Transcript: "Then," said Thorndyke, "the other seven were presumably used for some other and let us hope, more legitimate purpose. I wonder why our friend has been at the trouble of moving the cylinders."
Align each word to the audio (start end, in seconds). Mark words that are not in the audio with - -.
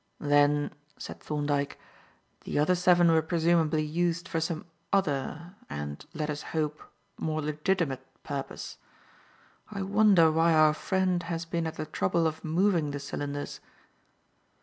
"Then," 0.19 0.73
said 0.97 1.19
Thorndyke, 1.19 1.77
"the 2.43 2.57
other 2.57 2.73
seven 2.73 3.11
were 3.11 3.21
presumably 3.21 3.83
used 3.83 4.27
for 4.27 4.39
some 4.39 4.65
other 4.91 5.53
and 5.69 6.03
let 6.11 6.27
us 6.27 6.41
hope, 6.57 6.81
more 7.19 7.39
legitimate 7.39 8.01
purpose. 8.23 8.79
I 9.69 9.83
wonder 9.83 10.31
why 10.31 10.55
our 10.55 10.73
friend 10.73 11.21
has 11.21 11.45
been 11.45 11.67
at 11.67 11.75
the 11.75 11.85
trouble 11.85 12.25
of 12.25 12.43
moving 12.43 12.89
the 12.89 12.99
cylinders." 12.99 13.59